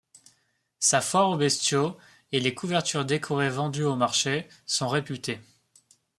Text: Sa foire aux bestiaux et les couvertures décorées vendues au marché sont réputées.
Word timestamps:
Sa 0.79 0.99
foire 0.99 1.29
aux 1.29 1.37
bestiaux 1.37 1.95
et 2.31 2.39
les 2.39 2.55
couvertures 2.55 3.05
décorées 3.05 3.51
vendues 3.51 3.83
au 3.83 3.95
marché 3.95 4.47
sont 4.65 4.87
réputées. 4.87 5.39